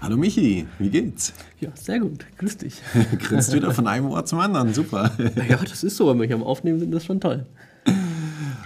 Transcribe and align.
Hallo 0.00 0.16
Michi, 0.16 0.66
wie 0.78 0.90
geht's? 0.90 1.32
Ja, 1.58 1.70
sehr 1.74 2.00
gut. 2.00 2.26
Grüß 2.36 2.58
dich. 2.58 2.82
Grinst 3.18 3.52
wieder 3.54 3.72
von 3.72 3.86
einem 3.86 4.06
Ohr 4.06 4.24
zum 4.26 4.38
anderen, 4.38 4.74
super. 4.74 5.10
Ja, 5.48 5.56
das 5.56 5.82
ist 5.82 5.96
so, 5.96 6.08
wenn 6.08 6.18
wir 6.20 6.26
hier 6.26 6.36
am 6.36 6.42
Aufnehmen 6.42 6.78
sind, 6.78 6.92
das 6.92 7.02
ist 7.02 7.06
schon 7.06 7.20
toll. 7.20 7.46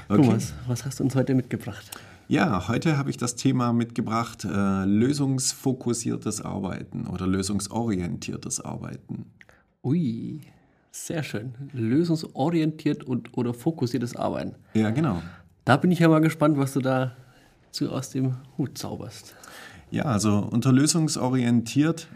Okay. 0.08 0.22
Thomas, 0.22 0.54
was 0.66 0.84
hast 0.84 0.98
du 0.98 1.04
uns 1.04 1.14
heute 1.14 1.34
mitgebracht? 1.34 1.88
Ja, 2.26 2.66
heute 2.68 2.98
habe 2.98 3.10
ich 3.10 3.16
das 3.16 3.36
Thema 3.36 3.72
mitgebracht, 3.72 4.44
äh, 4.44 4.84
lösungsfokussiertes 4.84 6.40
Arbeiten 6.42 7.06
oder 7.06 7.26
lösungsorientiertes 7.28 8.60
Arbeiten. 8.60 9.26
Ui, 9.84 10.40
sehr 10.90 11.22
schön. 11.22 11.54
Lösungsorientiert 11.72 13.04
und 13.04 13.36
oder 13.38 13.54
fokussiertes 13.54 14.16
Arbeiten. 14.16 14.56
Ja, 14.74 14.90
genau. 14.90 15.22
Da 15.64 15.76
bin 15.76 15.92
ich 15.92 16.00
ja 16.00 16.08
mal 16.08 16.20
gespannt, 16.20 16.58
was 16.58 16.72
du 16.72 16.80
da 16.80 17.16
zu 17.70 17.90
aus 17.90 18.10
dem 18.10 18.36
Hut 18.58 18.76
zauberst. 18.76 19.36
Ja, 19.90 20.04
also 20.04 20.38
unter 20.38 20.72
lösungsorientiert 20.72 22.08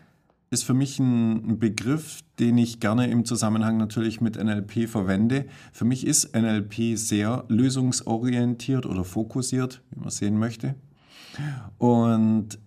ist 0.50 0.64
für 0.64 0.74
mich 0.74 0.98
ein 0.98 1.58
Begriff, 1.58 2.20
den 2.38 2.58
ich 2.58 2.78
gerne 2.78 3.10
im 3.10 3.24
Zusammenhang 3.24 3.76
natürlich 3.76 4.20
mit 4.20 4.42
NLP 4.42 4.88
verwende. 4.88 5.46
Für 5.72 5.84
mich 5.84 6.06
ist 6.06 6.34
NLP 6.34 6.96
sehr 6.96 7.44
lösungsorientiert 7.48 8.86
oder 8.86 9.04
fokussiert, 9.04 9.82
wie 9.90 10.00
man 10.00 10.10
sehen 10.10 10.38
möchte. 10.38 10.76
Und 11.78 12.58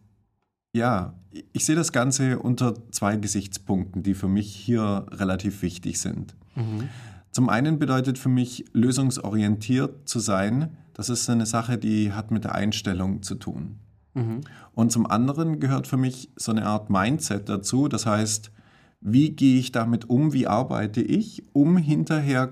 ja, 0.74 1.14
ich 1.54 1.66
sehe 1.66 1.76
das 1.76 1.92
Ganze 1.92 2.40
unter 2.40 2.74
zwei 2.92 3.16
Gesichtspunkten, 3.16 4.04
die 4.04 4.14
für 4.14 4.28
mich 4.28 4.54
hier 4.54 5.06
relativ 5.12 5.62
wichtig 5.62 6.00
sind. 6.00 6.36
Mhm. 6.56 6.90
Zum 7.32 7.50
einen 7.50 7.80
bedeutet 7.80 8.18
für 8.18 8.30
mich 8.30 8.66
lösungsorientiert 8.74 10.10
zu 10.10 10.20
sein, 10.20 10.76
das 10.94 11.10
ist 11.10 11.30
eine 11.30 11.46
Sache, 11.46 11.78
die 11.78 12.12
hat 12.12 12.32
mit 12.32 12.44
der 12.44 12.56
Einstellung 12.56 13.22
zu 13.22 13.36
tun. 13.36 13.80
Mhm. 14.18 14.42
Und 14.74 14.92
zum 14.92 15.06
anderen 15.06 15.60
gehört 15.60 15.88
für 15.88 15.98
mich 15.98 16.30
so 16.36 16.52
eine 16.52 16.66
Art 16.66 16.90
Mindset 16.90 17.50
dazu. 17.50 17.88
Das 17.88 18.06
heißt, 18.06 18.52
wie 19.02 19.32
gehe 19.32 19.60
ich 19.60 19.72
damit 19.72 20.10
um, 20.10 20.34
wie 20.34 20.48
arbeite 20.48 21.02
ich, 21.02 21.44
um 21.54 21.78
hinterher 21.78 22.52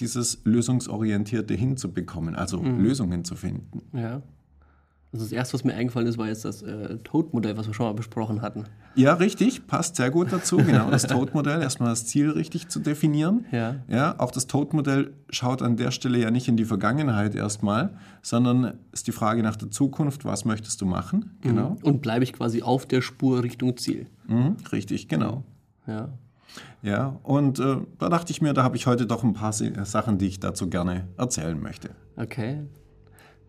dieses 0.00 0.40
Lösungsorientierte 0.44 1.54
hinzubekommen, 1.54 2.34
also 2.34 2.60
mhm. 2.60 2.80
Lösungen 2.80 3.24
zu 3.24 3.36
finden. 3.36 3.82
Ja. 3.96 4.22
Also 5.12 5.26
das 5.26 5.32
erste, 5.32 5.54
was 5.54 5.64
mir 5.64 5.74
eingefallen 5.74 6.08
ist, 6.08 6.16
war 6.16 6.28
jetzt 6.28 6.46
das 6.46 6.62
äh, 6.62 6.96
Toad-Modell, 6.98 7.58
was 7.58 7.66
wir 7.66 7.74
schon 7.74 7.84
mal 7.84 7.92
besprochen 7.92 8.40
hatten. 8.40 8.64
Ja, 8.94 9.12
richtig, 9.12 9.66
passt 9.66 9.96
sehr 9.96 10.10
gut 10.10 10.32
dazu. 10.32 10.56
Genau, 10.56 10.90
das 10.90 11.02
Toad-Modell, 11.06 11.60
erstmal 11.60 11.90
das 11.90 12.06
Ziel 12.06 12.30
richtig 12.30 12.68
zu 12.68 12.80
definieren. 12.80 13.44
Ja. 13.52 13.76
ja 13.88 14.14
auch 14.18 14.30
das 14.30 14.46
Toad-Modell 14.46 15.12
schaut 15.28 15.60
an 15.60 15.76
der 15.76 15.90
Stelle 15.90 16.18
ja 16.18 16.30
nicht 16.30 16.48
in 16.48 16.56
die 16.56 16.64
Vergangenheit 16.64 17.34
erstmal, 17.34 17.94
sondern 18.22 18.78
ist 18.92 19.06
die 19.06 19.12
Frage 19.12 19.42
nach 19.42 19.56
der 19.56 19.70
Zukunft, 19.70 20.24
was 20.24 20.46
möchtest 20.46 20.80
du 20.80 20.86
machen? 20.86 21.36
Genau. 21.42 21.70
Mhm. 21.70 21.76
Und 21.82 22.00
bleibe 22.00 22.24
ich 22.24 22.32
quasi 22.32 22.62
auf 22.62 22.86
der 22.86 23.02
Spur 23.02 23.42
Richtung 23.42 23.76
Ziel. 23.76 24.06
Mhm, 24.28 24.56
richtig, 24.72 25.08
genau. 25.08 25.44
Ja. 25.86 26.08
Ja, 26.82 27.18
und 27.22 27.58
äh, 27.60 27.76
da 27.98 28.08
dachte 28.08 28.32
ich 28.32 28.42
mir, 28.42 28.54
da 28.54 28.62
habe 28.62 28.76
ich 28.76 28.86
heute 28.86 29.06
doch 29.06 29.24
ein 29.24 29.34
paar 29.34 29.52
Sachen, 29.52 30.18
die 30.18 30.26
ich 30.26 30.40
dazu 30.40 30.68
gerne 30.68 31.06
erzählen 31.16 31.58
möchte. 31.60 31.90
Okay, 32.16 32.62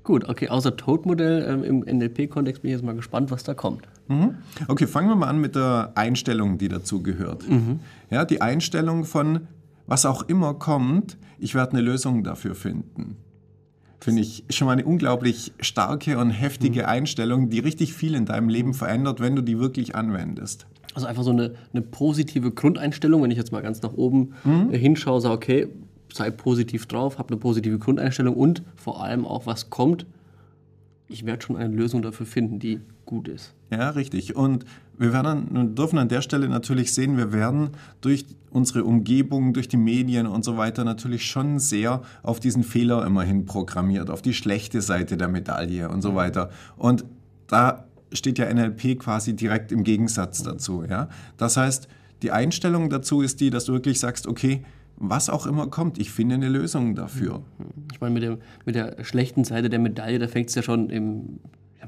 Gut, 0.04 0.28
okay, 0.28 0.50
außer 0.50 0.76
Toad-Modell 0.76 1.46
ähm, 1.48 1.64
im 1.64 1.98
NLP-Kontext 1.98 2.62
bin 2.62 2.70
ich 2.70 2.76
jetzt 2.76 2.86
mal 2.86 2.96
gespannt, 2.96 3.32
was 3.32 3.44
da 3.44 3.54
kommt. 3.54 3.88
Mhm. 4.10 4.36
Okay, 4.68 4.86
fangen 4.86 5.08
wir 5.08 5.16
mal 5.16 5.28
an 5.28 5.40
mit 5.40 5.56
der 5.56 5.94
Einstellung, 5.96 6.58
die 6.58 6.68
dazu 6.68 7.02
gehört. 7.02 7.48
Mhm. 7.48 7.80
Ja, 8.10 8.26
die 8.26 8.42
Einstellung 8.42 9.06
von, 9.06 9.48
was 9.88 10.06
auch 10.06 10.24
immer 10.24 10.56
kommt, 10.56 11.18
ich 11.40 11.56
werde 11.56 11.74
eine 11.74 11.82
Lösung 11.82 12.24
dafür 12.24 12.54
finden. 12.54 13.16
Finde 14.02 14.22
ich 14.22 14.44
schon 14.50 14.66
mal 14.66 14.74
eine 14.74 14.84
unglaublich 14.84 15.54
starke 15.62 16.18
und 16.18 16.32
heftige 16.32 16.82
mhm. 16.82 16.88
Einstellung, 16.88 17.50
die 17.50 17.60
richtig 17.60 17.94
viel 17.94 18.16
in 18.16 18.26
deinem 18.26 18.50
Leben 18.50 18.74
verändert, 18.74 19.22
wenn 19.22 19.38
du 19.38 19.42
die 19.42 19.58
wirklich 19.58 19.96
anwendest. 19.96 20.68
Also 20.94 21.08
einfach 21.08 21.24
so 21.24 21.32
eine, 21.32 21.56
eine 21.72 21.82
positive 21.82 22.52
Grundeinstellung, 22.52 23.24
wenn 23.24 23.32
ich 23.32 23.38
jetzt 23.38 23.54
mal 23.54 23.62
ganz 23.62 23.82
nach 23.82 23.94
oben 23.94 24.34
mhm. 24.44 24.72
hinschaue, 24.72 25.22
sage, 25.22 25.34
okay, 25.34 25.68
sei 26.14 26.30
positiv 26.30 26.86
drauf, 26.86 27.18
habe 27.18 27.30
eine 27.30 27.38
positive 27.38 27.80
Grundeinstellung 27.80 28.36
und 28.36 28.62
vor 28.76 29.04
allem 29.04 29.26
auch, 29.26 29.46
was 29.46 29.70
kommt, 29.70 30.06
ich 31.08 31.26
werde 31.26 31.44
schon 31.44 31.58
eine 31.58 31.74
Lösung 31.74 32.02
dafür 32.02 32.26
finden, 32.26 32.60
die 32.60 32.80
gut 33.06 33.28
ist. 33.28 33.54
Ja, 33.72 33.90
richtig. 33.90 34.36
Und 34.36 34.66
wir 34.98 35.12
werden, 35.12 35.76
dürfen 35.76 35.98
an 35.98 36.08
der 36.08 36.22
Stelle 36.22 36.48
natürlich 36.48 36.94
sehen, 36.94 37.18
wir 37.18 37.34
werden 37.34 37.72
durch 38.02 38.26
unsere 38.52 38.84
Umgebung, 38.84 39.54
durch 39.54 39.68
die 39.68 39.78
Medien 39.78 40.28
und 40.28 40.46
so 40.46 40.58
weiter 40.58 40.84
natürlich 40.84 41.26
schon 41.26 41.60
sehr 41.60 42.02
auf 42.22 42.40
diesen 42.40 42.64
Fehler 42.64 43.06
immerhin 43.06 43.46
programmiert, 43.46 44.10
auf 44.10 44.22
die 44.22 44.34
schlechte 44.34 44.82
Seite 44.82 45.18
der 45.18 45.28
Medaille 45.28 45.90
und 45.90 46.02
so 46.02 46.16
weiter. 46.16 46.52
Und 46.78 47.06
da 47.48 47.86
steht 48.12 48.38
ja 48.38 48.52
NLP 48.54 49.00
quasi 49.00 49.36
direkt 49.36 49.72
im 49.72 49.84
Gegensatz 49.84 50.44
dazu. 50.44 50.84
Ja? 50.88 51.10
Das 51.38 51.58
heißt, 51.58 51.88
die 52.22 52.32
Einstellung 52.32 52.90
dazu 52.90 53.22
ist 53.22 53.42
die, 53.42 53.50
dass 53.50 53.66
du 53.66 53.74
wirklich 53.74 54.00
sagst, 54.00 54.28
okay, 54.28 54.64
was 54.98 55.30
auch 55.30 55.46
immer 55.46 55.68
kommt, 55.68 55.98
ich 55.98 56.12
finde 56.12 56.36
eine 56.36 56.50
Lösung 56.50 56.96
dafür. 56.96 57.42
Ich 57.92 58.02
meine, 58.02 58.14
mit, 58.14 58.24
dem, 58.24 58.38
mit 58.66 58.76
der 58.76 59.04
schlechten 59.04 59.44
Seite 59.44 59.70
der 59.70 59.80
Medaille, 59.80 60.20
da 60.20 60.28
fängt 60.28 60.50
es 60.50 60.56
ja 60.56 60.62
schon 60.62 60.90
im, 60.90 61.40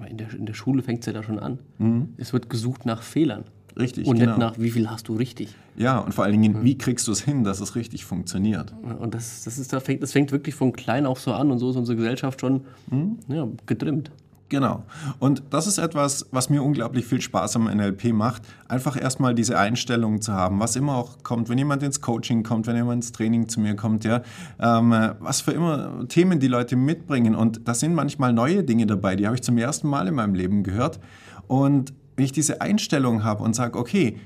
in, 0.09 0.17
der, 0.17 0.33
in 0.33 0.45
der 0.45 0.53
Schule 0.53 0.81
fängt 0.81 0.99
es 1.01 1.05
ja 1.05 1.13
da 1.13 1.23
schon 1.23 1.39
an. 1.39 1.59
Mhm. 1.77 2.09
Es 2.17 2.33
wird 2.33 2.49
gesucht 2.49 2.85
nach 2.85 3.01
Fehlern. 3.01 3.45
Richtig. 3.77 4.07
Und 4.07 4.19
genau. 4.19 4.31
nicht 4.31 4.39
nach, 4.39 4.57
wie 4.57 4.71
viel 4.71 4.89
hast 4.89 5.07
du 5.09 5.15
richtig. 5.15 5.53
Ja, 5.75 5.99
und 5.99 6.13
vor 6.13 6.23
allen 6.23 6.41
Dingen, 6.41 6.59
mhm. 6.59 6.63
wie 6.63 6.77
kriegst 6.77 7.07
du 7.07 7.11
es 7.11 7.21
hin, 7.21 7.43
dass 7.43 7.59
es 7.59 7.75
richtig 7.75 8.05
funktioniert. 8.05 8.73
Und 8.99 9.13
das, 9.13 9.43
das, 9.43 9.57
ist, 9.57 9.73
das, 9.73 9.83
fängt, 9.83 10.01
das 10.01 10.13
fängt 10.13 10.31
wirklich 10.31 10.55
von 10.55 10.71
klein 10.71 11.05
auf 11.05 11.19
so 11.19 11.33
an 11.33 11.51
und 11.51 11.59
so 11.59 11.69
ist 11.69 11.75
unsere 11.75 11.97
Gesellschaft 11.97 12.39
schon 12.41 12.61
mhm. 12.89 13.19
ja, 13.27 13.47
getrimmt. 13.65 14.11
Genau. 14.47 14.83
Und 15.17 15.41
das 15.49 15.65
ist 15.65 15.79
etwas, 15.79 16.27
was 16.29 16.51
mir 16.51 16.61
unglaublich 16.61 17.05
viel 17.05 17.19
Spaß 17.19 17.55
am 17.55 17.65
NLP 17.65 18.13
macht. 18.13 18.43
Einfach 18.67 18.99
erstmal 18.99 19.33
diese 19.33 19.57
Einstellung 19.57 20.21
zu 20.21 20.33
haben, 20.33 20.59
was 20.59 20.75
immer 20.75 20.95
auch 20.95 21.23
kommt, 21.23 21.49
wenn 21.49 21.57
jemand 21.57 21.81
ins 21.81 21.99
Coaching 21.99 22.43
kommt, 22.43 22.67
wenn 22.67 22.75
jemand 22.75 22.97
ins 22.97 23.11
Training 23.11 23.47
zu 23.47 23.59
mir 23.59 23.75
kommt, 23.75 24.03
ja, 24.03 24.21
ähm, 24.59 24.91
was 25.19 25.41
für 25.41 25.51
immer 25.51 26.07
Themen 26.07 26.39
die 26.39 26.47
Leute 26.47 26.75
mitbringen. 26.75 27.33
Und 27.33 27.67
da 27.67 27.73
sind 27.73 27.95
manchmal 27.95 28.33
neue 28.33 28.63
Dinge 28.63 28.85
dabei, 28.85 29.15
die 29.15 29.25
habe 29.25 29.35
ich 29.35 29.41
zum 29.41 29.57
ersten 29.57 29.87
Mal 29.87 30.07
in 30.07 30.13
meinem 30.13 30.35
Leben 30.35 30.61
gehört. 30.61 30.99
Und 31.47 31.93
wenn 32.15 32.25
ich 32.25 32.31
diese 32.31 32.61
Einstellung 32.61 33.23
habe 33.23 33.43
und 33.43 33.55
sage, 33.55 33.79
okay, 33.79 34.17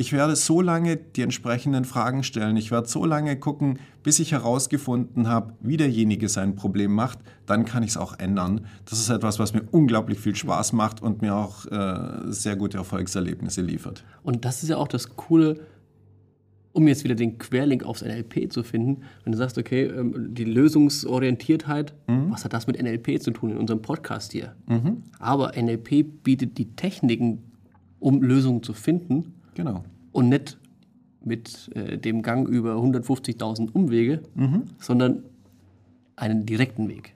ich 0.00 0.12
werde 0.12 0.36
so 0.36 0.62
lange 0.62 0.96
die 0.96 1.22
entsprechenden 1.22 1.84
Fragen 1.84 2.22
stellen. 2.22 2.56
Ich 2.56 2.70
werde 2.70 2.86
so 2.86 3.04
lange 3.04 3.36
gucken, 3.36 3.80
bis 4.04 4.20
ich 4.20 4.30
herausgefunden 4.30 5.26
habe, 5.26 5.54
wie 5.60 5.76
derjenige 5.76 6.28
sein 6.28 6.54
Problem 6.54 6.92
macht. 6.92 7.18
Dann 7.46 7.64
kann 7.64 7.82
ich 7.82 7.90
es 7.90 7.96
auch 7.96 8.16
ändern. 8.16 8.64
Das 8.84 9.00
ist 9.00 9.10
etwas, 9.10 9.40
was 9.40 9.54
mir 9.54 9.62
unglaublich 9.72 10.20
viel 10.20 10.36
Spaß 10.36 10.72
macht 10.72 11.02
und 11.02 11.20
mir 11.20 11.34
auch 11.34 11.66
äh, 11.66 12.30
sehr 12.30 12.54
gute 12.54 12.78
Erfolgserlebnisse 12.78 13.60
liefert. 13.60 14.04
Und 14.22 14.44
das 14.44 14.62
ist 14.62 14.68
ja 14.68 14.76
auch 14.76 14.86
das 14.86 15.16
Coole, 15.16 15.66
um 16.70 16.86
jetzt 16.86 17.02
wieder 17.02 17.16
den 17.16 17.38
Querlink 17.38 17.82
aufs 17.82 18.02
NLP 18.02 18.52
zu 18.52 18.62
finden. 18.62 19.02
Wenn 19.24 19.32
du 19.32 19.38
sagst, 19.38 19.58
okay, 19.58 19.86
ähm, 19.86 20.32
die 20.32 20.44
Lösungsorientiertheit, 20.44 21.92
mhm. 22.06 22.30
was 22.30 22.44
hat 22.44 22.52
das 22.52 22.68
mit 22.68 22.80
NLP 22.80 23.20
zu 23.20 23.32
tun 23.32 23.50
in 23.50 23.58
unserem 23.58 23.82
Podcast 23.82 24.30
hier? 24.30 24.54
Mhm. 24.68 25.02
Aber 25.18 25.60
NLP 25.60 26.22
bietet 26.22 26.56
die 26.56 26.76
Techniken, 26.76 27.42
um 27.98 28.22
Lösungen 28.22 28.62
zu 28.62 28.74
finden 28.74 29.34
Genau. 29.58 29.82
Und 30.12 30.28
nicht 30.28 30.56
mit 31.20 31.68
äh, 31.74 31.98
dem 31.98 32.22
Gang 32.22 32.46
über 32.48 32.76
150.000 32.76 33.72
Umwege, 33.72 34.22
mhm. 34.36 34.62
sondern 34.78 35.24
einen 36.14 36.46
direkten 36.46 36.88
Weg. 36.88 37.14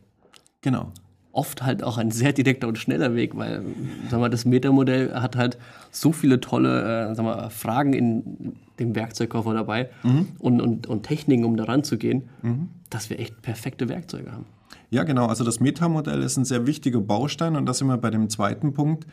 Genau. 0.60 0.90
Oft 1.30 1.62
halt 1.62 1.84
auch 1.84 1.98
ein 1.98 2.10
sehr 2.10 2.32
direkter 2.32 2.66
und 2.66 2.78
schneller 2.78 3.14
Weg, 3.14 3.36
weil 3.36 3.62
sag 4.10 4.18
mal, 4.18 4.28
das 4.28 4.44
Metamodell 4.44 5.14
hat 5.14 5.36
halt 5.36 5.56
so 5.92 6.10
viele 6.10 6.40
tolle 6.40 7.10
äh, 7.10 7.14
sag 7.14 7.24
mal, 7.24 7.48
Fragen 7.48 7.92
in 7.92 8.56
dem 8.80 8.96
Werkzeugkoffer 8.96 9.54
dabei 9.54 9.90
mhm. 10.02 10.30
und, 10.40 10.60
und, 10.60 10.88
und 10.88 11.04
Techniken, 11.04 11.44
um 11.44 11.56
daran 11.56 11.84
zu 11.84 11.96
gehen, 11.96 12.28
mhm. 12.42 12.70
dass 12.90 13.08
wir 13.08 13.20
echt 13.20 13.40
perfekte 13.40 13.88
Werkzeuge 13.88 14.32
haben. 14.32 14.46
Ja, 14.90 15.04
genau. 15.04 15.26
Also 15.26 15.44
das 15.44 15.60
Metamodell 15.60 16.22
ist 16.22 16.36
ein 16.36 16.44
sehr 16.44 16.66
wichtiger 16.66 17.00
Baustein 17.00 17.54
und 17.54 17.66
das 17.66 17.78
sind 17.78 17.86
wir 17.86 17.98
bei 17.98 18.10
dem 18.10 18.28
zweiten 18.28 18.72
Punkt, 18.72 19.06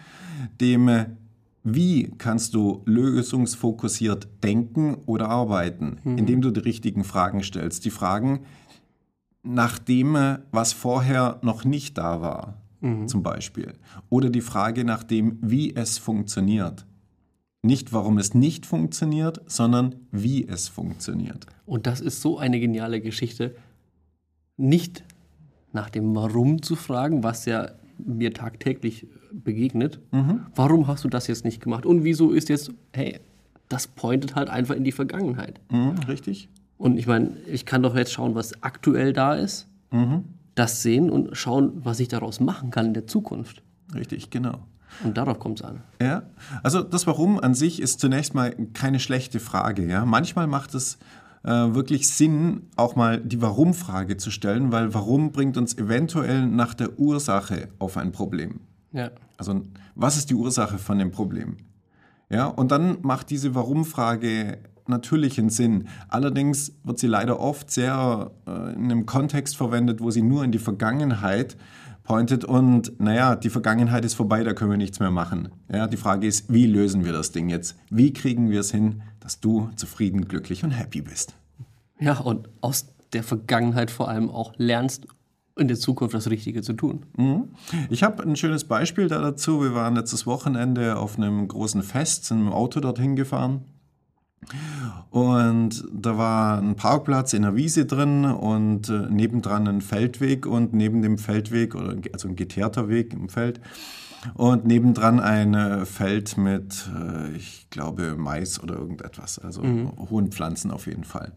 dem 0.59 0.87
äh, 0.87 1.05
wie 1.63 2.11
kannst 2.17 2.53
du 2.53 2.81
lösungsfokussiert 2.85 4.27
denken 4.43 4.97
oder 5.05 5.29
arbeiten, 5.29 5.97
mhm. 6.03 6.17
indem 6.17 6.41
du 6.41 6.51
die 6.51 6.61
richtigen 6.61 7.03
Fragen 7.03 7.43
stellst? 7.43 7.85
Die 7.85 7.89
Fragen 7.89 8.41
nach 9.43 9.79
dem, 9.79 10.37
was 10.51 10.73
vorher 10.73 11.39
noch 11.41 11.65
nicht 11.65 11.97
da 11.97 12.21
war, 12.21 12.61
mhm. 12.81 13.07
zum 13.07 13.23
Beispiel. 13.23 13.73
Oder 14.09 14.29
die 14.29 14.41
Frage 14.41 14.83
nach 14.83 15.03
dem, 15.03 15.37
wie 15.41 15.75
es 15.75 15.97
funktioniert. 15.97 16.85
Nicht, 17.61 17.91
warum 17.91 18.17
es 18.17 18.33
nicht 18.33 18.65
funktioniert, 18.65 19.41
sondern 19.47 19.95
wie 20.11 20.47
es 20.47 20.69
funktioniert. 20.69 21.45
Und 21.65 21.87
das 21.87 21.99
ist 21.99 22.21
so 22.21 22.37
eine 22.37 22.59
geniale 22.59 23.01
Geschichte. 23.01 23.55
Nicht 24.55 25.03
nach 25.73 25.89
dem 25.89 26.15
Warum 26.15 26.61
zu 26.61 26.75
fragen, 26.75 27.21
was 27.23 27.45
ja 27.45 27.69
mir 28.05 28.33
tagtäglich 28.33 29.07
begegnet. 29.31 29.99
Warum 30.55 30.87
hast 30.87 31.03
du 31.03 31.09
das 31.09 31.27
jetzt 31.27 31.45
nicht 31.45 31.61
gemacht? 31.61 31.85
Und 31.85 32.03
wieso 32.03 32.31
ist 32.31 32.49
jetzt, 32.49 32.71
hey, 32.93 33.19
das 33.67 33.87
pointet 33.87 34.35
halt 34.35 34.49
einfach 34.49 34.75
in 34.75 34.83
die 34.83 34.91
Vergangenheit. 34.91 35.59
Mhm, 35.71 35.95
richtig? 36.07 36.49
Und 36.77 36.97
ich 36.97 37.07
meine, 37.07 37.31
ich 37.45 37.65
kann 37.65 37.83
doch 37.83 37.95
jetzt 37.95 38.11
schauen, 38.11 38.35
was 38.35 38.63
aktuell 38.63 39.13
da 39.13 39.35
ist, 39.35 39.67
das 40.55 40.81
sehen 40.81 41.09
und 41.09 41.35
schauen, 41.35 41.73
was 41.83 41.99
ich 41.99 42.07
daraus 42.07 42.39
machen 42.39 42.71
kann 42.71 42.87
in 42.87 42.93
der 42.93 43.07
Zukunft. 43.07 43.61
Richtig, 43.93 44.29
genau. 44.29 44.59
Und 45.03 45.17
darauf 45.17 45.39
kommt 45.39 45.59
es 45.59 45.65
an. 45.65 45.83
Ja, 46.01 46.23
also 46.63 46.81
das 46.81 47.05
Warum 47.05 47.39
an 47.39 47.53
sich 47.53 47.81
ist 47.81 47.99
zunächst 47.99 48.33
mal 48.33 48.55
keine 48.73 48.99
schlechte 48.99 49.39
Frage. 49.39 49.87
Ja? 49.87 50.05
Manchmal 50.05 50.47
macht 50.47 50.73
es 50.73 50.97
äh, 51.49 51.73
wirklich 51.73 52.07
Sinn, 52.07 52.67
auch 52.75 52.95
mal 52.95 53.19
die 53.19 53.41
Warum-Frage 53.41 54.17
zu 54.17 54.29
stellen, 54.29 54.71
weil 54.71 54.93
Warum 54.93 55.31
bringt 55.31 55.57
uns 55.57 55.75
eventuell 55.75 56.45
nach 56.45 56.75
der 56.75 56.99
Ursache 56.99 57.69
auf 57.79 57.97
ein 57.97 58.11
Problem. 58.11 58.59
Ja. 58.91 59.09
Also 59.37 59.61
was 59.95 60.15
ist 60.15 60.29
die 60.29 60.35
Ursache 60.35 60.77
von 60.77 60.99
dem 60.99 61.09
Problem? 61.09 61.57
Ja, 62.29 62.45
und 62.45 62.71
dann 62.71 62.99
macht 63.01 63.31
diese 63.31 63.55
Warum-Frage 63.55 64.59
natürlichen 64.85 65.49
Sinn. 65.49 65.87
Allerdings 66.07 66.73
wird 66.83 66.99
sie 66.99 67.07
leider 67.07 67.39
oft 67.39 67.71
sehr 67.71 68.29
äh, 68.45 68.73
in 68.75 68.85
einem 68.85 69.07
Kontext 69.07 69.57
verwendet, 69.57 70.01
wo 70.01 70.11
sie 70.11 70.21
nur 70.21 70.43
in 70.43 70.51
die 70.51 70.59
Vergangenheit 70.59 71.57
pointet 72.09 72.43
und 72.43 72.99
naja, 72.99 73.35
die 73.35 73.51
Vergangenheit 73.51 74.03
ist 74.03 74.15
vorbei, 74.15 74.43
da 74.43 74.53
können 74.53 74.71
wir 74.71 74.77
nichts 74.77 74.99
mehr 74.99 75.11
machen. 75.11 75.49
Ja, 75.71 75.85
die 75.85 75.95
Frage 75.95 76.25
ist, 76.25 76.51
wie 76.51 76.65
lösen 76.65 77.05
wir 77.05 77.13
das 77.13 77.31
Ding 77.31 77.49
jetzt? 77.49 77.75
Wie 77.91 78.11
kriegen 78.11 78.49
wir 78.49 78.61
es 78.61 78.71
hin, 78.71 79.03
dass 79.19 79.39
du 79.39 79.69
zufrieden, 79.75 80.27
glücklich 80.27 80.63
und 80.63 80.71
happy 80.71 81.01
bist? 81.01 81.35
Ja, 81.99 82.17
und 82.17 82.49
aus 82.61 82.87
der 83.13 83.21
Vergangenheit 83.21 83.91
vor 83.91 84.09
allem 84.09 84.31
auch 84.31 84.53
lernst, 84.57 85.05
in 85.55 85.67
der 85.67 85.77
Zukunft 85.77 86.15
das 86.15 86.31
Richtige 86.31 86.63
zu 86.63 86.73
tun. 86.73 87.05
Ich 87.91 88.01
habe 88.01 88.23
ein 88.23 88.35
schönes 88.35 88.63
Beispiel 88.63 89.07
da 89.07 89.21
dazu. 89.21 89.61
Wir 89.61 89.75
waren 89.75 89.95
letztes 89.95 90.25
Wochenende 90.25 90.97
auf 90.97 91.17
einem 91.17 91.47
großen 91.47 91.83
Fest, 91.83 92.25
sind 92.25 92.39
mit 92.39 92.47
dem 92.47 92.53
Auto 92.53 92.79
dorthin 92.79 93.17
gefahren. 93.17 93.65
Und 95.09 95.85
da 95.91 96.17
war 96.17 96.59
ein 96.59 96.75
Parkplatz 96.75 97.33
in 97.33 97.41
der 97.41 97.55
Wiese 97.55 97.85
drin 97.85 98.25
und 98.25 98.89
äh, 98.89 99.07
nebendran 99.09 99.67
ein 99.67 99.81
Feldweg 99.81 100.45
und 100.45 100.73
neben 100.73 101.01
dem 101.01 101.17
Feldweg, 101.17 101.75
oder, 101.75 101.95
also 102.13 102.27
ein 102.27 102.35
geteerter 102.35 102.89
Weg 102.89 103.13
im 103.13 103.29
Feld, 103.29 103.59
und 104.33 104.65
nebendran 104.65 105.19
ein 105.19 105.53
äh, 105.53 105.85
Feld 105.85 106.37
mit, 106.37 106.89
äh, 106.95 107.35
ich 107.35 107.69
glaube, 107.69 108.15
Mais 108.17 108.61
oder 108.61 108.75
irgendetwas, 108.75 109.39
also 109.39 109.63
hohen 110.09 110.31
Pflanzen 110.31 110.71
auf 110.71 110.87
jeden 110.87 111.05
Fall. 111.05 111.31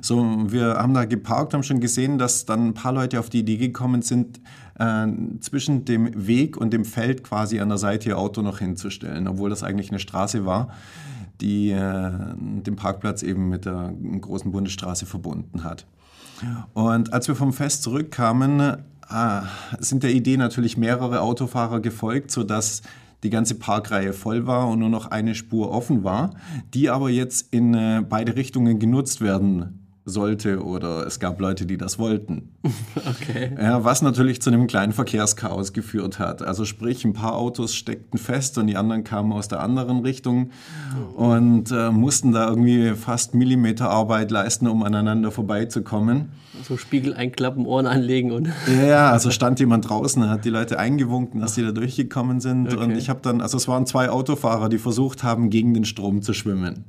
So, 0.00 0.24
wir 0.52 0.74
haben 0.74 0.94
da 0.94 1.04
geparkt, 1.04 1.54
haben 1.54 1.62
schon 1.62 1.80
gesehen, 1.80 2.18
dass 2.18 2.46
dann 2.46 2.68
ein 2.68 2.74
paar 2.74 2.92
Leute 2.92 3.18
auf 3.18 3.30
die 3.30 3.40
Idee 3.40 3.56
gekommen 3.56 4.02
sind, 4.02 4.40
äh, 4.78 5.06
zwischen 5.40 5.84
dem 5.84 6.26
Weg 6.26 6.56
und 6.56 6.72
dem 6.72 6.84
Feld 6.84 7.24
quasi 7.24 7.60
an 7.60 7.68
der 7.68 7.78
Seite 7.78 8.10
ihr 8.10 8.18
Auto 8.18 8.42
noch 8.42 8.60
hinzustellen, 8.60 9.26
obwohl 9.26 9.50
das 9.50 9.62
eigentlich 9.62 9.90
eine 9.90 9.98
Straße 9.98 10.46
war 10.46 10.70
die 11.40 11.70
äh, 11.70 12.10
den 12.36 12.76
Parkplatz 12.76 13.22
eben 13.22 13.48
mit 13.48 13.64
der 13.64 13.92
großen 14.20 14.52
Bundesstraße 14.52 15.06
verbunden 15.06 15.64
hat. 15.64 15.86
Und 16.72 17.12
als 17.12 17.28
wir 17.28 17.34
vom 17.34 17.52
Fest 17.52 17.82
zurückkamen, 17.82 18.60
äh, 18.60 19.40
sind 19.78 20.02
der 20.02 20.12
Idee 20.12 20.36
natürlich 20.36 20.76
mehrere 20.76 21.20
Autofahrer 21.20 21.80
gefolgt, 21.80 22.30
sodass 22.30 22.82
die 23.22 23.30
ganze 23.30 23.56
Parkreihe 23.56 24.12
voll 24.12 24.46
war 24.46 24.68
und 24.68 24.78
nur 24.78 24.88
noch 24.88 25.10
eine 25.10 25.34
Spur 25.34 25.70
offen 25.70 26.04
war, 26.04 26.34
die 26.72 26.88
aber 26.88 27.10
jetzt 27.10 27.52
in 27.52 27.74
äh, 27.74 28.02
beide 28.08 28.36
Richtungen 28.36 28.78
genutzt 28.78 29.20
werden 29.20 29.79
sollte 30.04 30.64
oder 30.64 31.06
es 31.06 31.20
gab 31.20 31.40
Leute, 31.40 31.66
die 31.66 31.76
das 31.76 31.98
wollten. 31.98 32.50
Okay. 32.96 33.52
Ja, 33.60 33.84
was 33.84 34.02
natürlich 34.02 34.42
zu 34.42 34.50
einem 34.50 34.66
kleinen 34.66 34.92
Verkehrschaos 34.92 35.72
geführt 35.72 36.18
hat. 36.18 36.42
Also 36.42 36.64
sprich, 36.64 37.04
ein 37.04 37.12
paar 37.12 37.36
Autos 37.36 37.74
steckten 37.74 38.18
fest 38.18 38.58
und 38.58 38.66
die 38.66 38.76
anderen 38.76 39.04
kamen 39.04 39.32
aus 39.32 39.48
der 39.48 39.60
anderen 39.60 40.00
Richtung 40.00 40.50
und 41.14 41.70
äh, 41.70 41.90
mussten 41.90 42.32
da 42.32 42.48
irgendwie 42.48 42.94
fast 42.94 43.34
Millimeterarbeit 43.34 44.30
leisten, 44.30 44.66
um 44.66 44.82
aneinander 44.82 45.30
vorbeizukommen. 45.30 46.30
So 46.62 46.76
Spiegel 46.76 47.14
einklappen, 47.14 47.66
Ohren 47.66 47.86
anlegen 47.86 48.32
und. 48.32 48.48
Ja, 48.86 49.10
also 49.10 49.30
stand 49.30 49.60
jemand 49.60 49.88
draußen, 49.88 50.28
hat 50.28 50.44
die 50.44 50.50
Leute 50.50 50.78
eingewunken, 50.78 51.40
dass 51.40 51.54
die 51.54 51.62
da 51.62 51.72
durchgekommen 51.72 52.40
sind. 52.40 52.72
Okay. 52.72 52.82
Und 52.82 52.90
ich 52.96 53.08
habe 53.08 53.20
dann, 53.22 53.40
also 53.40 53.56
es 53.56 53.66
waren 53.68 53.86
zwei 53.86 54.10
Autofahrer, 54.10 54.68
die 54.68 54.78
versucht 54.78 55.22
haben, 55.22 55.50
gegen 55.50 55.74
den 55.74 55.84
Strom 55.84 56.22
zu 56.22 56.32
schwimmen. 56.32 56.84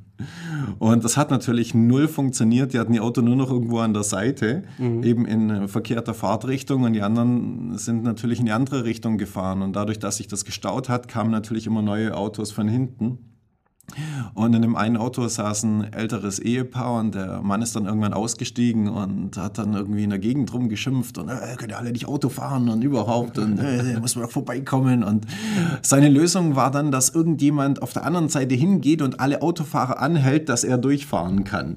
Und 0.78 1.04
das 1.04 1.16
hat 1.16 1.30
natürlich 1.30 1.74
null 1.74 2.08
funktioniert. 2.08 2.72
Die 2.72 2.78
hatten 2.78 2.94
ihr 2.94 3.02
Auto 3.02 3.20
nur 3.20 3.36
noch 3.36 3.50
irgendwo 3.50 3.78
an 3.78 3.94
der 3.94 4.02
Seite, 4.02 4.64
eben 5.02 5.26
in 5.26 5.50
äh, 5.50 5.68
verkehrter 5.68 6.14
Fahrtrichtung. 6.14 6.82
Und 6.84 6.92
die 6.92 7.02
anderen 7.02 7.76
sind 7.78 8.02
natürlich 8.02 8.40
in 8.40 8.46
die 8.46 8.52
andere 8.52 8.84
Richtung 8.84 9.18
gefahren. 9.18 9.62
Und 9.62 9.74
dadurch, 9.74 9.98
dass 9.98 10.16
sich 10.18 10.28
das 10.28 10.44
gestaut 10.44 10.88
hat, 10.88 11.08
kamen 11.08 11.30
natürlich 11.30 11.66
immer 11.66 11.82
neue 11.82 12.16
Autos 12.16 12.52
von 12.52 12.68
hinten. 12.68 13.31
Und 14.34 14.54
in 14.54 14.62
dem 14.62 14.76
einen 14.76 14.96
Auto 14.96 15.26
saß 15.26 15.64
ein 15.64 15.92
älteres 15.92 16.38
Ehepaar 16.38 17.00
und 17.00 17.14
der 17.14 17.42
Mann 17.42 17.62
ist 17.62 17.76
dann 17.76 17.86
irgendwann 17.86 18.14
ausgestiegen 18.14 18.88
und 18.88 19.36
hat 19.36 19.58
dann 19.58 19.74
irgendwie 19.74 20.04
in 20.04 20.10
der 20.10 20.18
Gegend 20.18 20.52
rumgeschimpft 20.52 21.18
und 21.18 21.28
äh, 21.28 21.56
könnt 21.56 21.72
ihr 21.72 21.78
alle 21.78 21.92
nicht 21.92 22.06
Auto 22.06 22.28
fahren 22.28 22.68
und 22.68 22.82
überhaupt 22.82 23.38
und 23.38 23.58
äh, 23.58 23.98
muss 24.00 24.16
man 24.16 24.24
doch 24.24 24.32
vorbeikommen. 24.32 25.04
Und 25.04 25.26
seine 25.82 26.08
Lösung 26.08 26.56
war 26.56 26.70
dann, 26.70 26.90
dass 26.90 27.10
irgendjemand 27.10 27.82
auf 27.82 27.92
der 27.92 28.04
anderen 28.04 28.28
Seite 28.28 28.54
hingeht 28.54 29.02
und 29.02 29.20
alle 29.20 29.42
Autofahrer 29.42 30.00
anhält, 30.00 30.48
dass 30.48 30.64
er 30.64 30.78
durchfahren 30.78 31.44
kann. 31.44 31.76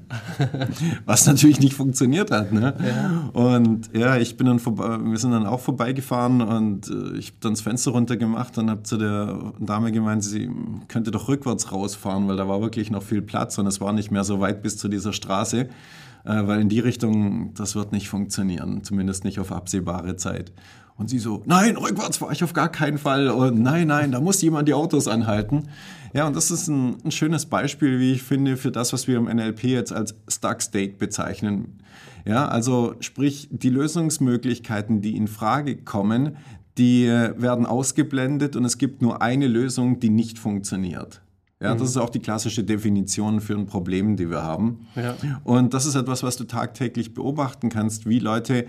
Was 1.04 1.26
natürlich 1.26 1.60
nicht 1.60 1.74
funktioniert 1.74 2.30
hat. 2.30 2.52
Ne? 2.52 2.74
Und 3.32 3.90
ja, 3.94 4.16
ich 4.16 4.36
bin 4.36 4.46
dann 4.46 4.58
vorbei, 4.58 4.98
wir 5.02 5.18
sind 5.18 5.32
dann 5.32 5.46
auch 5.46 5.60
vorbeigefahren 5.60 6.40
und 6.40 6.88
äh, 6.88 7.18
ich 7.18 7.28
habe 7.28 7.36
dann 7.40 7.52
das 7.52 7.60
Fenster 7.60 7.90
runtergemacht 7.92 8.56
und 8.58 8.70
habe 8.70 8.82
zu 8.82 8.96
der 8.96 9.52
Dame 9.58 9.92
gemeint, 9.92 10.24
sie 10.24 10.50
könnte 10.88 11.10
doch 11.10 11.28
rückwärts 11.28 11.72
rausfahren, 11.72 11.96
weil 12.06 12.36
da 12.36 12.48
war 12.48 12.60
wirklich 12.60 12.90
noch 12.90 13.02
viel 13.02 13.22
Platz 13.22 13.58
und 13.58 13.66
es 13.66 13.80
war 13.80 13.92
nicht 13.92 14.10
mehr 14.10 14.24
so 14.24 14.40
weit 14.40 14.62
bis 14.62 14.76
zu 14.76 14.88
dieser 14.88 15.12
Straße, 15.12 15.60
äh, 15.60 15.66
weil 16.24 16.60
in 16.60 16.68
die 16.68 16.80
Richtung, 16.80 17.54
das 17.54 17.74
wird 17.74 17.92
nicht 17.92 18.08
funktionieren, 18.08 18.82
zumindest 18.84 19.24
nicht 19.24 19.38
auf 19.38 19.52
absehbare 19.52 20.16
Zeit. 20.16 20.52
Und 20.98 21.10
sie 21.10 21.18
so, 21.18 21.42
nein, 21.44 21.76
rückwärts 21.76 22.18
fahre 22.18 22.32
ich 22.32 22.42
auf 22.42 22.54
gar 22.54 22.70
keinen 22.70 22.96
Fall 22.96 23.28
und 23.28 23.60
nein, 23.60 23.88
nein, 23.88 24.12
da 24.12 24.20
muss 24.20 24.40
jemand 24.40 24.66
die 24.66 24.74
Autos 24.74 25.08
anhalten. 25.08 25.64
Ja, 26.14 26.26
und 26.26 26.34
das 26.34 26.50
ist 26.50 26.68
ein, 26.68 26.96
ein 27.04 27.10
schönes 27.10 27.44
Beispiel, 27.44 27.98
wie 27.98 28.12
ich 28.12 28.22
finde, 28.22 28.56
für 28.56 28.70
das, 28.70 28.94
was 28.94 29.06
wir 29.06 29.18
im 29.18 29.24
NLP 29.24 29.64
jetzt 29.64 29.92
als 29.92 30.14
Stuck 30.26 30.62
State 30.62 30.94
bezeichnen. 30.98 31.80
Ja, 32.24 32.48
also 32.48 32.94
sprich, 33.00 33.48
die 33.50 33.68
Lösungsmöglichkeiten, 33.68 35.02
die 35.02 35.16
in 35.16 35.28
Frage 35.28 35.76
kommen, 35.76 36.38
die 36.78 37.06
äh, 37.06 37.34
werden 37.40 37.66
ausgeblendet 37.66 38.56
und 38.56 38.64
es 38.64 38.78
gibt 38.78 39.02
nur 39.02 39.22
eine 39.22 39.46
Lösung, 39.46 40.00
die 40.00 40.10
nicht 40.10 40.38
funktioniert. 40.38 41.22
Ja, 41.60 41.74
das 41.74 41.88
ist 41.88 41.96
auch 41.96 42.10
die 42.10 42.20
klassische 42.20 42.64
Definition 42.64 43.40
für 43.40 43.54
ein 43.54 43.64
Problem, 43.64 44.16
die 44.16 44.28
wir 44.28 44.42
haben. 44.42 44.86
Ja. 44.94 45.16
Und 45.42 45.72
das 45.72 45.86
ist 45.86 45.94
etwas, 45.94 46.22
was 46.22 46.36
du 46.36 46.44
tagtäglich 46.44 47.14
beobachten 47.14 47.70
kannst, 47.70 48.06
wie 48.06 48.18
Leute 48.18 48.66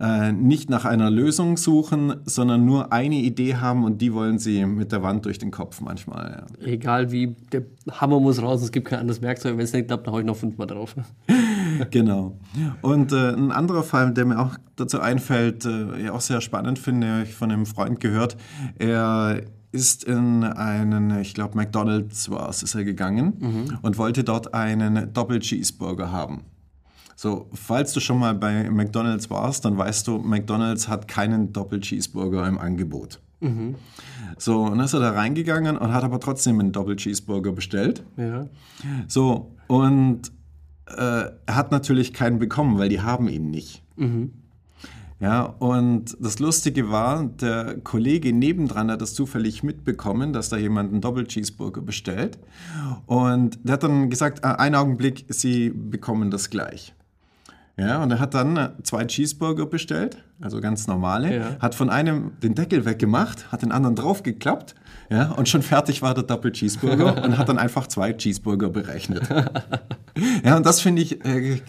äh, 0.00 0.32
nicht 0.32 0.70
nach 0.70 0.84
einer 0.84 1.10
Lösung 1.10 1.56
suchen, 1.56 2.14
sondern 2.24 2.64
nur 2.64 2.92
eine 2.92 3.16
Idee 3.16 3.56
haben 3.56 3.84
und 3.84 4.00
die 4.00 4.14
wollen 4.14 4.38
sie 4.38 4.64
mit 4.64 4.92
der 4.92 5.02
Wand 5.02 5.26
durch 5.26 5.38
den 5.38 5.50
Kopf 5.50 5.80
manchmal. 5.80 6.46
Ja. 6.60 6.66
Egal 6.66 7.10
wie, 7.12 7.34
der 7.52 7.64
Hammer 7.90 8.20
muss 8.20 8.40
raus, 8.40 8.62
es 8.62 8.72
gibt 8.72 8.88
kein 8.88 9.00
anderes 9.00 9.20
Werkzeug. 9.20 9.58
Wenn 9.58 9.64
es 9.64 9.72
nicht 9.72 9.88
klappt, 9.88 10.06
dann 10.06 10.14
hau 10.14 10.20
ich 10.20 10.24
noch 10.24 10.36
fünfmal 10.36 10.68
drauf. 10.68 10.94
genau. 11.90 12.38
Und 12.80 13.12
äh, 13.12 13.34
ein 13.34 13.52
anderer 13.52 13.82
Fall, 13.82 14.14
der 14.14 14.24
mir 14.24 14.38
auch 14.38 14.56
dazu 14.76 15.00
einfällt, 15.00 15.66
äh, 15.66 16.04
ja 16.04 16.12
auch 16.12 16.20
sehr 16.20 16.40
spannend 16.40 16.78
finde, 16.78 17.08
habe 17.08 17.22
ich 17.24 17.34
von 17.34 17.50
einem 17.50 17.66
Freund 17.66 18.00
gehört. 18.00 18.36
Er 18.78 19.42
ist 19.72 20.04
in 20.04 20.44
einen, 20.44 21.20
ich 21.20 21.34
glaube, 21.34 21.56
McDonald's 21.56 22.30
war 22.30 22.48
es, 22.48 22.62
ist 22.62 22.74
er 22.74 22.84
gegangen 22.84 23.34
und 23.82 23.98
wollte 23.98 24.24
dort 24.24 24.52
einen 24.54 25.12
Doppel-Cheeseburger 25.12 26.10
haben. 26.10 26.42
So, 27.14 27.48
falls 27.52 27.92
du 27.92 28.00
schon 28.00 28.18
mal 28.18 28.34
bei 28.34 28.70
McDonald's 28.70 29.28
warst, 29.30 29.64
dann 29.64 29.76
weißt 29.76 30.08
du, 30.08 30.18
McDonald's 30.18 30.88
hat 30.88 31.06
keinen 31.06 31.52
Doppel-Cheeseburger 31.52 32.48
im 32.48 32.58
Angebot. 32.58 33.20
So, 34.38 34.62
und 34.64 34.78
dann 34.78 34.86
ist 34.86 34.94
er 34.94 35.00
da 35.00 35.10
reingegangen 35.12 35.76
und 35.76 35.92
hat 35.92 36.02
aber 36.02 36.18
trotzdem 36.18 36.58
einen 36.60 36.72
Doppel-Cheeseburger 36.72 37.52
bestellt. 37.52 38.02
Ja. 38.16 38.46
So, 39.06 39.54
und 39.66 40.32
äh, 40.86 41.24
er 41.46 41.54
hat 41.54 41.70
natürlich 41.70 42.12
keinen 42.12 42.38
bekommen, 42.38 42.78
weil 42.78 42.88
die 42.88 43.02
haben 43.02 43.28
ihn 43.28 43.50
nicht. 43.50 43.82
Ja, 45.20 45.42
und 45.42 46.16
das 46.18 46.38
Lustige 46.38 46.90
war, 46.90 47.24
der 47.24 47.76
Kollege 47.84 48.32
nebendran 48.32 48.90
hat 48.90 49.02
das 49.02 49.12
zufällig 49.12 49.62
mitbekommen, 49.62 50.32
dass 50.32 50.48
da 50.48 50.56
jemand 50.56 50.92
einen 50.92 51.02
Doppel-Cheeseburger 51.02 51.82
bestellt. 51.82 52.38
Und 53.04 53.58
der 53.62 53.74
hat 53.74 53.82
dann 53.82 54.08
gesagt, 54.08 54.42
äh, 54.42 54.48
einen 54.48 54.76
Augenblick, 54.76 55.26
Sie 55.28 55.68
bekommen 55.68 56.30
das 56.30 56.48
gleich. 56.48 56.94
Ja, 57.78 58.02
und 58.02 58.10
er 58.10 58.18
hat 58.18 58.34
dann 58.34 58.56
äh, 58.56 58.70
zwei 58.82 59.04
Cheeseburger 59.06 59.64
bestellt, 59.64 60.18
also 60.40 60.60
ganz 60.60 60.86
normale, 60.86 61.34
Ja. 61.36 61.56
hat 61.60 61.74
von 61.74 61.88
einem 61.88 62.32
den 62.42 62.54
Deckel 62.54 62.84
weggemacht, 62.84 63.50
hat 63.50 63.62
den 63.62 63.72
anderen 63.72 63.96
draufgeklappt, 63.96 64.74
ja, 65.08 65.30
und 65.32 65.48
schon 65.48 65.62
fertig 65.62 66.02
war 66.02 66.14
der 66.14 66.24
Double 66.24 66.52
Cheeseburger 66.52 67.22
und 67.24 67.38
hat 67.38 67.48
dann 67.48 67.58
einfach 67.58 67.86
zwei 67.86 68.12
Cheeseburger 68.12 68.68
berechnet. 68.68 69.28
ja, 70.44 70.56
und 70.56 70.66
das 70.66 70.80
finde 70.80 71.02
ich 71.02 71.24
äh, 71.24 71.60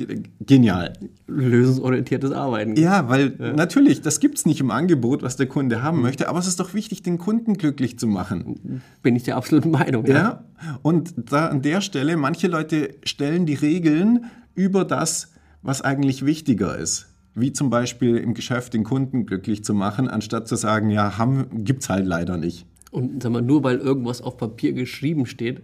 genial. 0.42 0.94
Lösungsorientiertes 1.28 2.32
Arbeiten. 2.32 2.76
Ja, 2.76 3.08
weil 3.10 3.30
natürlich, 3.56 4.02
das 4.02 4.20
gibt 4.20 4.38
es 4.38 4.46
nicht 4.46 4.60
im 4.60 4.70
Angebot, 4.70 5.24
was 5.24 5.38
der 5.38 5.48
Kunde 5.48 5.82
haben 5.82 6.02
möchte, 6.02 6.28
aber 6.30 6.40
es 6.40 6.48
ist 6.48 6.60
doch 6.60 6.74
wichtig, 6.74 7.04
den 7.04 7.18
Kunden 7.18 7.54
glücklich 7.56 7.98
zu 7.98 8.08
machen. 8.08 8.82
Bin 9.02 9.16
ich 9.16 9.24
der 9.24 9.38
absoluten 9.38 9.72
Meinung. 9.72 10.06
Ja, 10.06 10.44
und 10.82 11.14
da 11.32 11.48
an 11.48 11.62
der 11.62 11.82
Stelle, 11.82 12.18
manche 12.18 12.48
Leute 12.48 12.96
stellen 13.04 13.46
die 13.46 13.56
Regeln 13.56 14.26
über 14.56 14.84
das, 14.86 15.32
was 15.62 15.82
eigentlich 15.82 16.26
wichtiger 16.26 16.78
ist. 16.78 17.08
Wie 17.34 17.54
zum 17.54 17.70
Beispiel 17.70 18.18
im 18.18 18.34
Geschäft 18.34 18.74
den 18.74 18.84
Kunden 18.84 19.26
glücklich 19.26 19.64
zu 19.64 19.74
machen, 19.74 20.08
anstatt 20.10 20.48
zu 20.48 20.56
sagen, 20.56 20.90
ja, 20.90 21.18
haben, 21.18 21.64
gibt's 21.64 21.90
halt 21.90 22.06
leider 22.06 22.38
nicht. 22.38 22.66
Und 22.92 23.24
sag 23.24 23.32
mal, 23.32 23.42
nur 23.42 23.64
weil 23.64 23.78
irgendwas 23.78 24.22
auf 24.22 24.36
Papier 24.36 24.74
geschrieben 24.74 25.26
steht, 25.26 25.62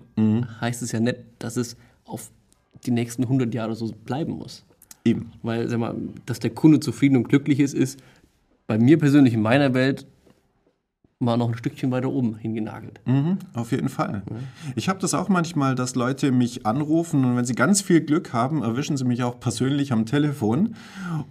heißt 0.62 0.82
es 0.82 0.94
ja 0.94 1.02
nicht, 1.02 1.18
dass 1.40 1.58
es 1.58 1.76
auf 2.06 2.32
die 2.86 2.92
nächsten 2.92 3.24
100 3.24 3.54
Jahre 3.54 3.76
so 3.76 3.92
bleiben 4.06 4.34
muss. 4.34 4.64
Eben. 5.04 5.32
Weil, 5.44 5.68
sag 5.68 5.80
mal, 5.80 5.96
dass 6.26 6.40
der 6.40 6.52
Kunde 6.52 6.80
zufrieden 6.80 7.18
und 7.18 7.28
glücklich 7.28 7.60
ist, 7.60 7.74
ist 7.74 8.00
bei 8.66 8.78
mir 8.78 8.98
persönlich 8.98 9.34
in 9.34 9.42
meiner 9.42 9.74
Welt 9.74 10.06
mal 11.20 11.36
noch 11.36 11.48
ein 11.48 11.58
Stückchen 11.58 11.90
weiter 11.92 12.12
oben 12.12 12.36
hingenagelt. 12.36 13.02
Mhm, 13.06 13.40
auf 13.54 13.72
jeden 13.72 13.90
Fall. 13.90 14.22
Ich 14.76 14.88
habe 14.88 15.00
das 15.00 15.16
auch 15.16 15.30
manchmal, 15.30 15.74
dass 15.74 15.96
Leute 15.96 16.32
mich 16.32 16.68
anrufen 16.68 17.26
und 17.26 17.36
wenn 17.36 17.46
sie 17.46 17.56
ganz 17.56 17.82
viel 17.82 18.02
Glück 18.02 18.34
haben, 18.34 18.62
erwischen 18.62 18.98
sie 18.98 19.06
mich 19.06 19.24
auch 19.24 19.40
persönlich 19.40 19.92
am 19.92 20.06
Telefon 20.06 20.76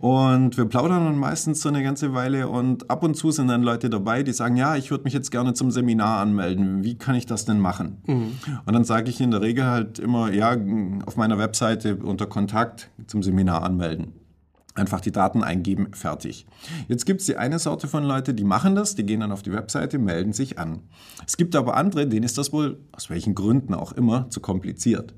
und 0.01 0.57
wir 0.57 0.65
plaudern 0.65 1.05
dann 1.05 1.19
meistens 1.19 1.61
so 1.61 1.69
eine 1.69 1.85
ganze 1.85 2.15
Weile 2.15 2.49
und 2.49 2.91
ab 2.91 3.05
und 3.05 3.15
zu 3.15 3.31
sind 3.31 3.47
dann 3.47 3.63
Leute 3.63 3.89
dabei, 3.89 4.25
die 4.25 4.33
sagen, 4.33 4.57
ja, 4.57 4.75
ich 4.75 4.91
würde 4.91 5.05
mich 5.05 5.13
jetzt 5.13 5.31
gerne 5.31 5.55
zum 5.55 5.71
Seminar 5.71 6.19
anmelden. 6.19 6.83
Wie 6.83 6.97
kann 6.97 7.15
ich 7.15 7.27
das 7.27 7.45
denn 7.45 7.61
machen? 7.61 7.99
Und 8.67 8.73
dann 8.75 8.83
sage 8.83 9.09
ich 9.09 9.21
in 9.21 9.31
der 9.31 9.41
Regel 9.41 9.67
halt 9.67 10.01
immer, 10.01 10.33
ja, 10.33 10.57
auf 11.07 11.17
meiner 11.17 11.39
Webseite 11.39 11.97
unter 11.97 12.27
Kontakt 12.27 12.91
zum 13.07 13.23
Seminar 13.23 13.63
anmelden. 13.63 14.26
Einfach 14.77 15.01
die 15.01 15.11
Daten 15.11 15.43
eingeben, 15.43 15.89
fertig. 15.93 16.47
Jetzt 16.87 17.07
gibt 17.07 17.23
es 17.23 17.27
die 17.27 17.39
eine 17.39 17.59
Sorte 17.59 17.89
von 17.89 18.05
Leute, 18.05 18.35
die 18.35 18.45
machen 18.45 18.75
das, 18.75 18.95
die 18.95 19.05
gehen 19.05 19.21
dann 19.21 19.33
auf 19.33 19.43
die 19.43 19.53
Webseite, 19.53 19.99
melden 19.99 20.35
sich 20.35 20.59
an. 20.59 20.81
Es 21.27 21.39
gibt 21.39 21.57
aber 21.57 21.77
andere, 21.77 22.07
denen 22.07 22.25
ist 22.25 22.37
das 22.37 22.53
wohl, 22.53 22.79
aus 22.93 23.09
welchen 23.09 23.35
Gründen 23.35 23.73
auch 23.73 23.93
immer, 23.93 24.29
zu 24.29 24.41
kompliziert. 24.41 25.15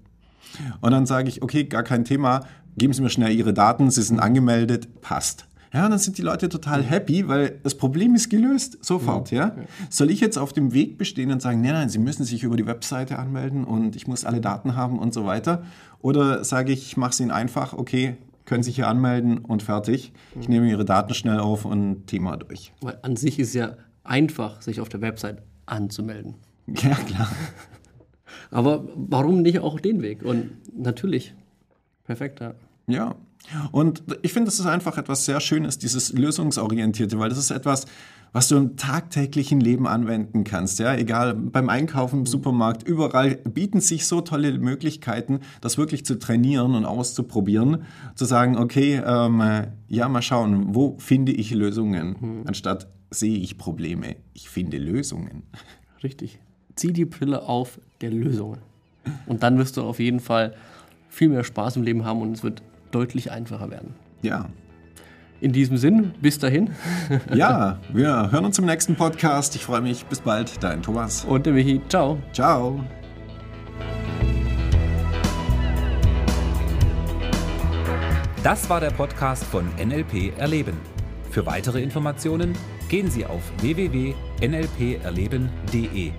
Und 0.81 0.93
dann 0.93 1.07
sage 1.07 1.29
ich, 1.29 1.43
okay, 1.43 1.65
gar 1.65 1.83
kein 1.83 2.05
Thema, 2.05 2.47
geben 2.77 2.93
Sie 2.93 3.03
mir 3.03 3.11
schnell 3.11 3.33
Ihre 3.33 3.53
Daten, 3.53 3.91
Sie 3.91 4.03
sind 4.03 4.21
angemeldet, 4.21 5.01
passt. 5.01 5.47
Ja, 5.75 5.85
und 5.85 5.91
dann 5.91 5.99
sind 5.99 6.17
die 6.17 6.23
Leute 6.23 6.49
total 6.49 6.83
happy, 6.83 7.29
weil 7.29 7.59
das 7.63 7.75
Problem 7.75 8.15
ist 8.15 8.31
gelöst, 8.31 8.79
sofort, 8.81 9.33
ja. 9.33 9.57
Soll 9.91 10.11
ich 10.11 10.21
jetzt 10.21 10.39
auf 10.39 10.53
dem 10.53 10.73
Weg 10.73 10.97
bestehen 10.99 11.33
und 11.33 11.43
sagen, 11.43 11.61
nein, 11.61 11.73
nein, 11.73 11.89
Sie 11.89 11.99
müssen 11.99 12.25
sich 12.25 12.45
über 12.45 12.57
die 12.57 12.67
Webseite 12.67 13.19
anmelden 13.19 13.65
und 13.65 13.97
ich 13.97 14.07
muss 14.07 14.25
alle 14.25 14.41
Daten 14.41 14.77
haben 14.77 15.01
und 15.01 15.13
so 15.13 15.27
weiter? 15.27 15.65
Oder 16.01 16.45
sage 16.45 16.73
ich, 16.73 16.87
ich 16.87 16.97
mache 16.97 17.11
es 17.11 17.21
Ihnen 17.21 17.33
einfach, 17.33 17.75
okay, 17.75 18.17
können 18.49 18.63
sich 18.63 18.77
hier 18.77 18.89
anmelden 18.89 19.39
und 19.39 19.63
fertig. 19.63 20.13
Ich 20.41 20.49
nehme 20.49 20.69
Ihre 20.71 20.87
Daten 20.87 21.13
schnell 21.13 21.39
auf 21.39 21.67
und 21.67 22.07
Thema 22.07 22.37
durch. 22.37 22.73
Weil 22.81 22.99
an 23.03 23.15
sich 23.17 23.39
ist 23.39 23.55
ja 23.55 23.77
einfach, 24.05 24.63
sich 24.63 24.81
auf 24.81 24.89
der 24.89 25.03
Website 25.03 25.43
anzumelden. 25.67 26.35
Ja, 26.67 26.95
klar. 26.97 27.31
Aber 28.51 28.87
warum 28.95 29.41
nicht 29.41 29.61
auch 29.61 29.81
den 29.81 30.03
Weg? 30.03 30.23
Und 30.23 30.51
natürlich, 30.77 31.35
perfekt, 32.05 32.41
ja. 32.41 32.55
Ja. 32.87 33.15
Und 33.73 34.03
ich 34.23 34.33
finde, 34.33 34.47
das 34.47 34.59
ist 34.59 34.67
einfach 34.67 34.99
etwas 34.99 35.25
sehr 35.25 35.41
Schönes, 35.41 35.79
dieses 35.79 36.13
Lösungsorientierte, 36.13 37.19
weil 37.19 37.29
das 37.31 37.39
ist 37.39 37.51
etwas, 37.51 37.87
was 38.33 38.49
du 38.49 38.57
im 38.57 38.77
tagtäglichen 38.77 39.61
Leben 39.61 39.87
anwenden 39.87 40.45
kannst. 40.45 40.79
Ja, 40.79 40.95
egal 40.95 41.35
beim 41.35 41.69
Einkaufen 41.69 42.21
im 42.21 42.27
Supermarkt, 42.27 42.87
überall 42.87 43.37
bieten 43.37 43.81
sich 43.81 44.07
so 44.07 44.21
tolle 44.21 44.59
Möglichkeiten, 44.59 45.41
das 45.61 45.79
wirklich 45.79 46.05
zu 46.05 46.19
trainieren 46.19 46.75
und 46.75 46.85
auszuprobieren, 46.85 47.85
zu 48.15 48.25
sagen, 48.25 48.59
okay, 48.59 49.03
ähm, 49.05 49.43
ja, 49.89 50.09
mal 50.09 50.23
schauen, 50.23 50.75
wo 50.75 50.97
finde 50.99 51.33
ich 51.33 51.51
Lösungen, 51.53 52.45
anstatt 52.47 52.89
sehe 53.11 53.39
ich 53.39 53.57
Probleme. 53.57 54.17
Ich 54.35 54.51
finde 54.51 54.77
Lösungen. 54.77 55.45
Richtig. 56.03 56.39
Zieh 56.77 56.93
die 56.93 57.07
Brille 57.07 57.43
auf 57.43 57.81
der 58.03 58.11
Lösungen. 58.11 58.59
Und 59.27 59.43
dann 59.43 59.57
wirst 59.59 59.79
du 59.79 59.83
auf 59.83 59.99
jeden 59.99 60.21
Fall 60.21 60.55
viel 61.09 61.31
mehr 61.31 61.45
Spaß 61.45 61.77
im 61.77 61.83
Leben 61.83 62.05
haben 62.05 62.21
und 62.21 62.33
es 62.33 62.43
wird 62.43 62.63
deutlich 62.91 63.31
einfacher 63.31 63.71
werden. 63.71 63.95
Ja. 64.23 64.47
In 65.41 65.53
diesem 65.53 65.77
Sinn, 65.77 66.13
bis 66.21 66.39
dahin. 66.39 66.71
Ja, 67.33 67.79
wir 67.93 68.33
hören 68.33 68.45
uns 68.45 68.59
im 68.59 68.65
nächsten 68.65 68.97
Podcast. 68.97 69.55
Ich 69.55 69.65
freue 69.65 69.81
mich. 69.81 70.05
Bis 70.07 70.21
bald. 70.21 70.63
Dein 70.63 70.83
Thomas. 70.83 71.25
Und 71.25 71.47
der 71.47 71.53
Michi. 71.53 71.81
Ciao. 71.89 72.19
Ciao. 72.33 72.81
Das 78.43 78.69
war 78.71 78.81
der 78.81 78.91
Podcast 78.91 79.45
von 79.45 79.67
NLP 79.77 80.37
Erleben. 80.39 80.77
Für 81.31 81.47
weitere 81.47 81.83
Informationen 81.83 82.55
gehen 82.89 83.11
Sie 83.11 83.27
auf 83.27 83.43
www.nlperleben.de. 83.61 86.13